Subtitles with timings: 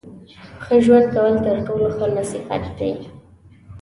[0.63, 2.93] ښه ژوند کول تر ټولو ښه نصیحت دی.